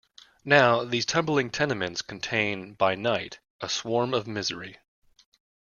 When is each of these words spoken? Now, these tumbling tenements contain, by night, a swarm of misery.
Now, 0.45 0.83
these 0.83 1.05
tumbling 1.05 1.51
tenements 1.51 2.01
contain, 2.01 2.73
by 2.73 2.95
night, 2.95 3.37
a 3.59 3.69
swarm 3.69 4.15
of 4.15 4.25
misery. 4.25 4.79